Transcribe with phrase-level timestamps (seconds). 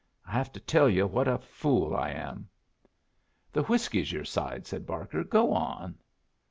[0.25, 2.49] I have to tell you what a fool I am."
[3.53, 5.23] "The whiskey's your side," said Barker.
[5.23, 5.99] "Go on."